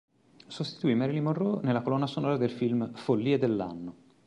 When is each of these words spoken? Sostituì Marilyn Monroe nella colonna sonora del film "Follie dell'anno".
Sostituì 0.47 0.95
Marilyn 0.95 1.21
Monroe 1.21 1.59
nella 1.61 1.83
colonna 1.83 2.07
sonora 2.07 2.35
del 2.35 2.49
film 2.49 2.91
"Follie 2.95 3.37
dell'anno". 3.37 3.95